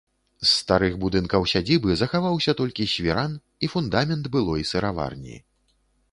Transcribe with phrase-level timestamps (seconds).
[0.43, 3.35] З старых будынкаў сядзібы захаваўся толькі свіран
[3.67, 5.37] і фундамент былой сыраварні.